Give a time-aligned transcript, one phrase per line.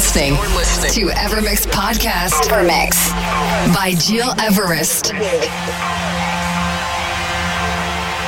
[0.00, 2.48] Listening to Evermix Podcast.
[2.48, 3.10] Evermix
[3.74, 5.12] by Gil Everest.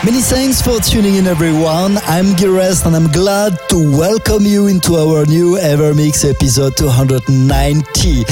[0.05, 1.97] Many thanks for tuning in, everyone.
[2.05, 8.25] I'm Gilres, and I'm glad to welcome you into our new Evermix episode 290.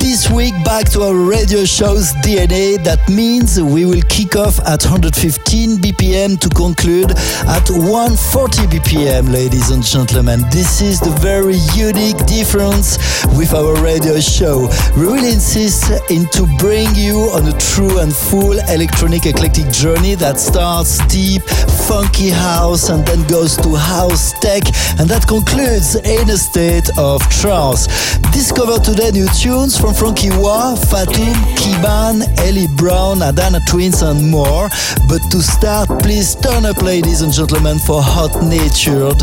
[0.00, 2.82] This week, back to our radio show's DNA.
[2.82, 7.10] That means we will kick off at 115 BPM to conclude
[7.46, 10.40] at 140 BPM, ladies and gentlemen.
[10.50, 12.98] This is the very unique difference
[13.36, 14.68] with our radio show.
[14.96, 20.14] We really insist in to bring you on a true and full electronic eclectic journey
[20.16, 21.42] that starts deep,
[21.88, 24.62] funky house and then goes to house tech
[24.98, 27.86] and that concludes in a state of trance.
[28.32, 34.68] Discover today new tunes from Frankie Wah, Fatum, Kiban, Ellie Brown, Adana Twins and more.
[35.08, 39.18] But to start, please turn up ladies and gentlemen for Hot Natured.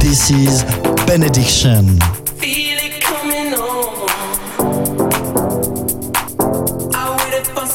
[0.00, 0.62] This is
[1.04, 1.98] Benediction.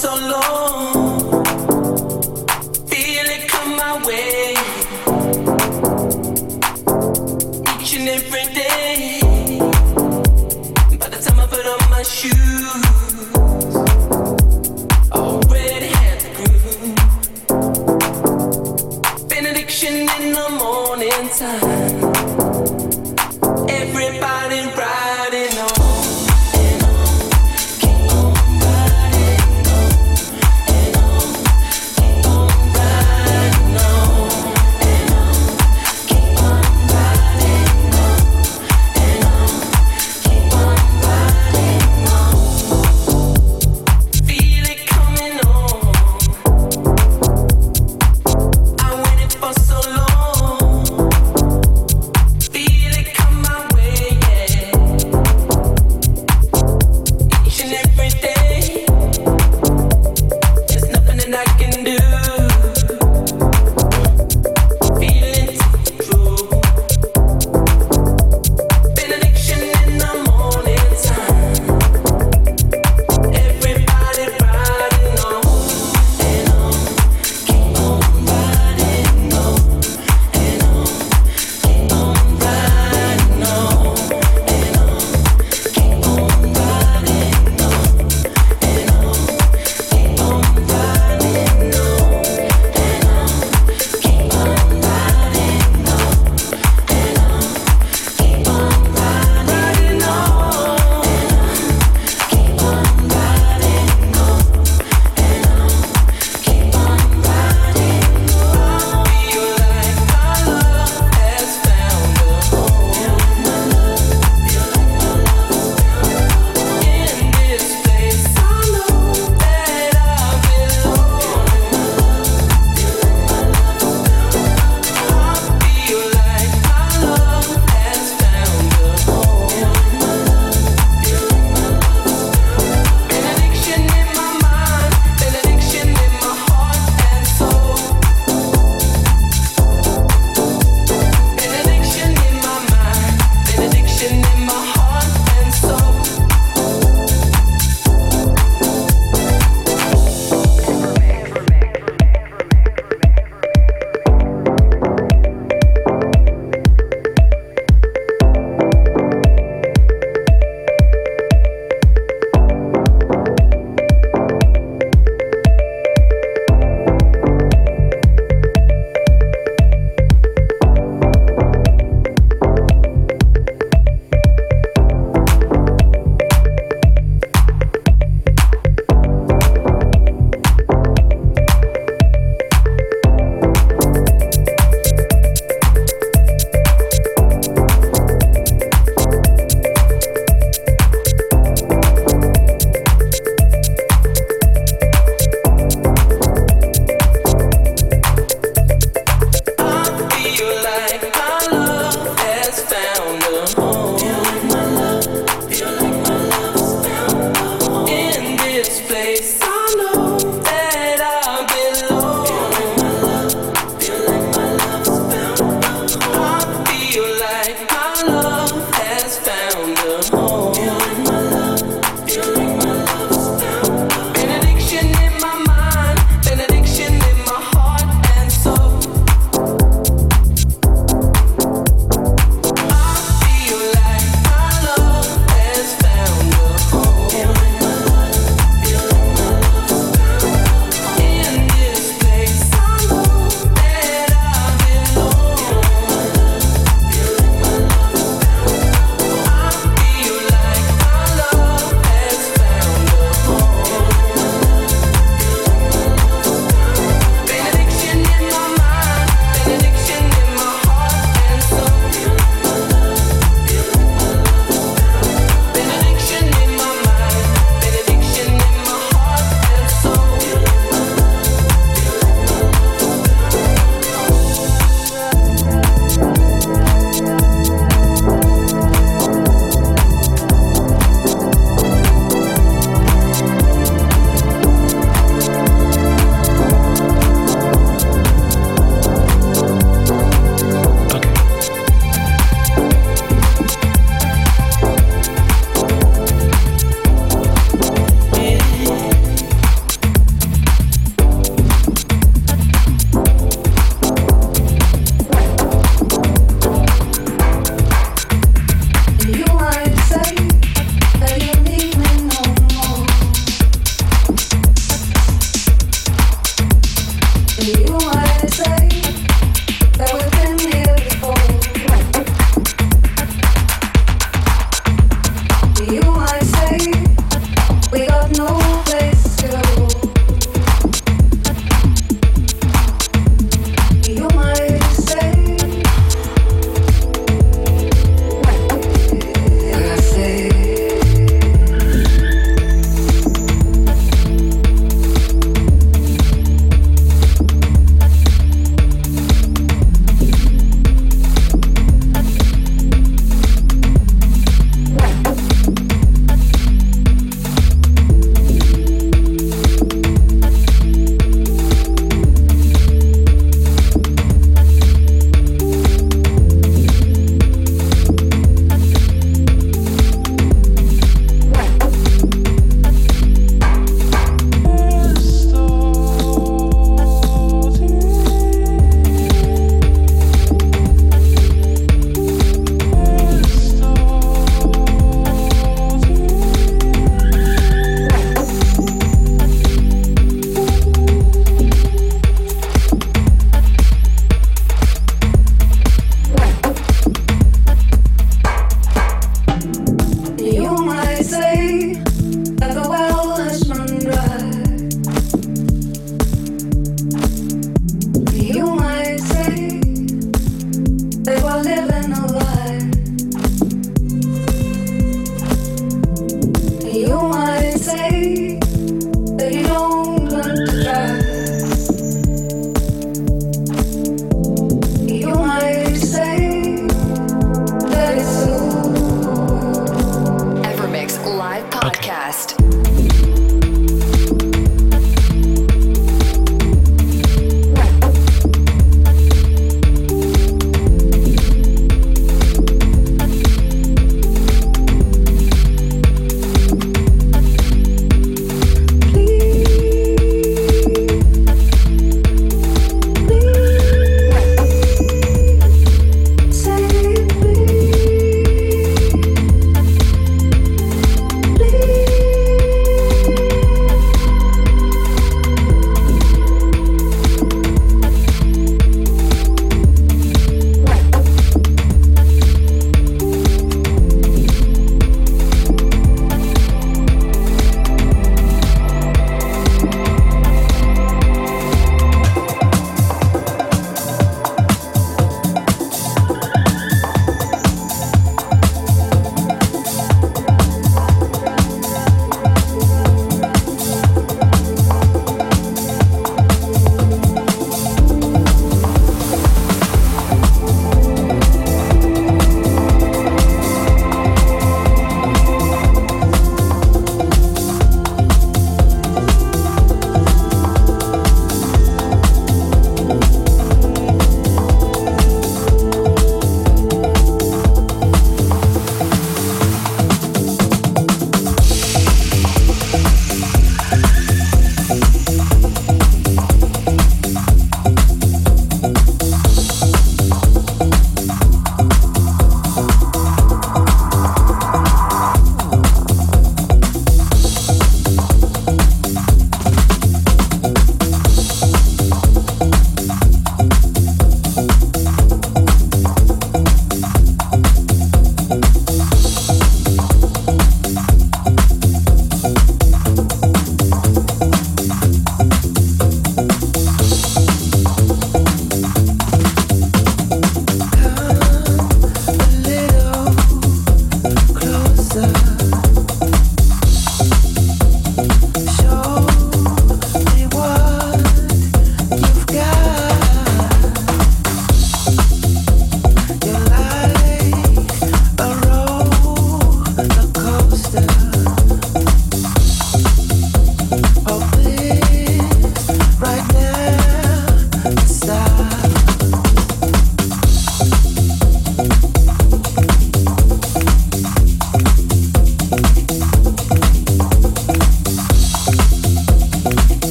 [0.00, 0.99] so long.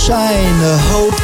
[0.00, 0.49] shine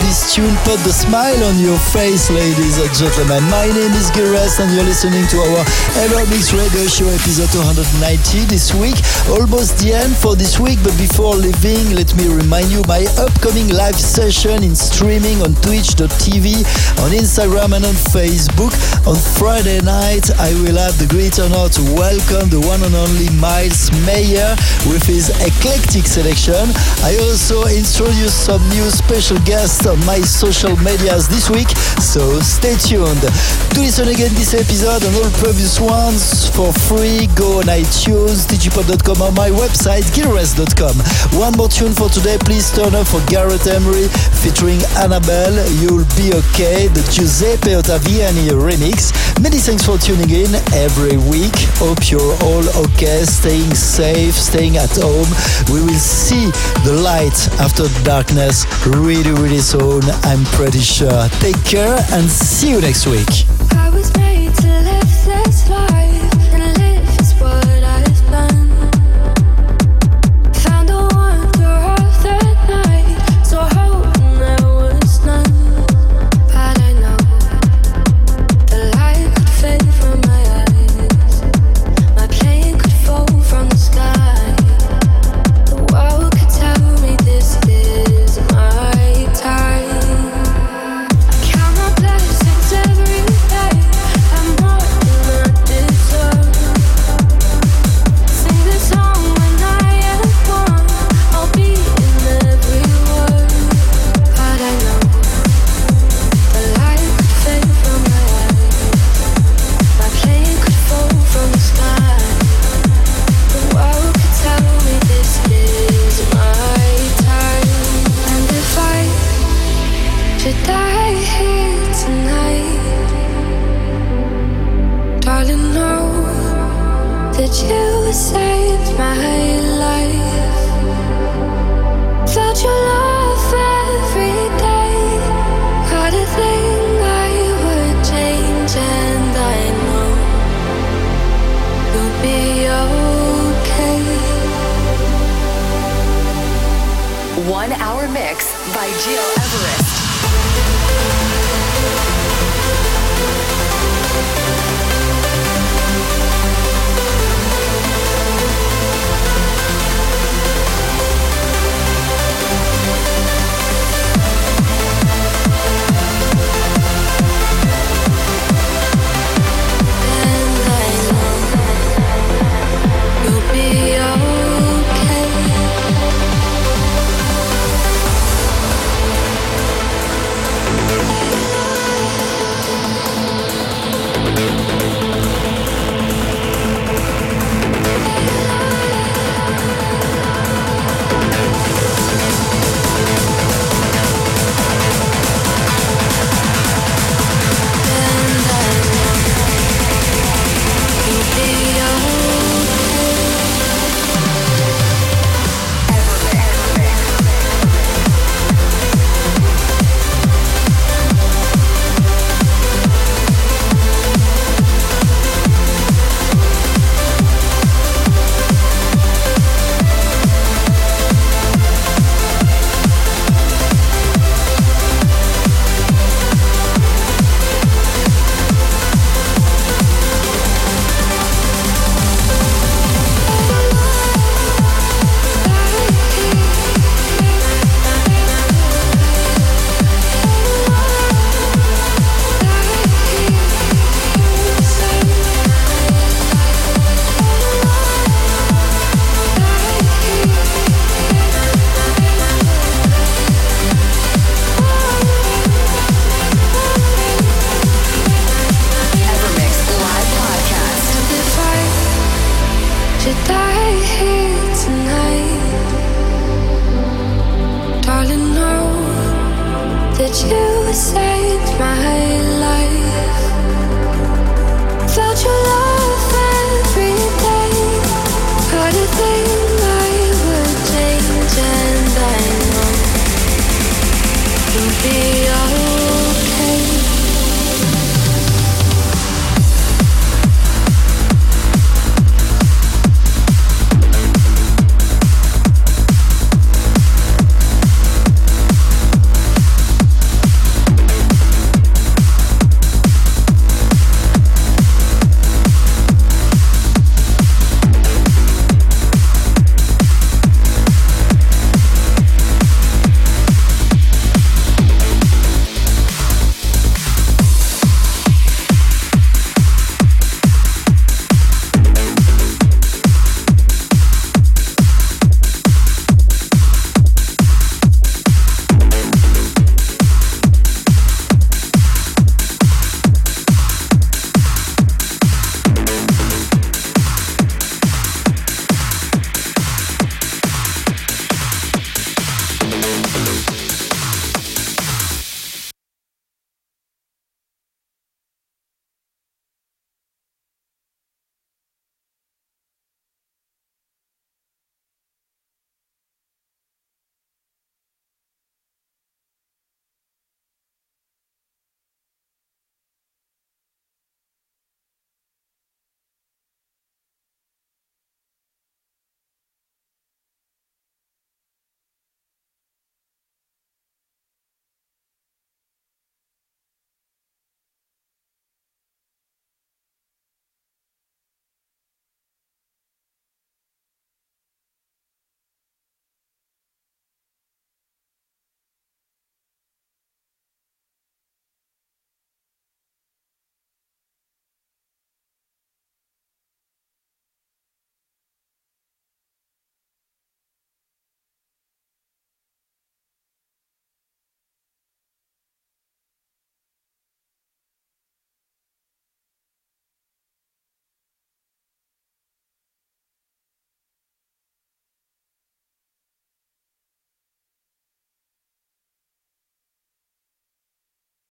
[0.07, 3.43] tune put the smile on your face, ladies and gentlemen.
[3.51, 5.63] My name is Gil Everest and you're listening to our
[6.07, 8.95] EverMix Radio Show episode 290 this week.
[9.27, 13.67] Almost the end for this week, but before leaving, let me remind you my upcoming
[13.75, 16.63] live session in streaming on twitch.tv,
[17.03, 18.71] on Instagram and on Facebook.
[19.11, 23.27] On Friday night, I will have the great honor to welcome the one and only
[23.43, 24.55] Miles Mayer
[24.87, 26.71] with his eclectic selection.
[27.03, 31.69] I also introduce some new special guests on my social medias this week,
[32.01, 33.21] so stay tuned.
[33.21, 39.21] To listen again this episode and all previous ones for free, go on iTunes, digipod.com
[39.23, 40.97] or my website, gileverest.com.
[41.39, 44.09] One more tune for today, please turn up for Gareth Emery
[44.43, 49.13] featuring Annabelle, You'll Be Okay, the Giuseppe Ottaviani remix.
[49.43, 51.55] Many thanks for tuning in every week.
[51.79, 55.29] Hope you're all okay, staying safe, staying at home.
[55.73, 56.51] We will see
[56.85, 59.86] the light after darkness really, really soon.
[60.25, 61.29] I'm pretty sure.
[61.41, 63.56] Take care and see you next week.